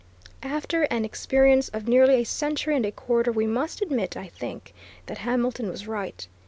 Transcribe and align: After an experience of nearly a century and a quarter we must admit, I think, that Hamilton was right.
After 0.41 0.81
an 0.85 1.05
experience 1.05 1.69
of 1.69 1.87
nearly 1.87 2.15
a 2.15 2.23
century 2.23 2.75
and 2.75 2.87
a 2.87 2.91
quarter 2.91 3.31
we 3.31 3.45
must 3.45 3.83
admit, 3.83 4.17
I 4.17 4.29
think, 4.29 4.73
that 5.05 5.19
Hamilton 5.19 5.69
was 5.69 5.87
right. 5.87 6.27